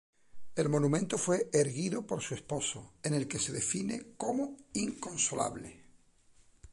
[0.55, 5.83] El monumento fue erigido por su esposo, en el que se define como "inconsolable".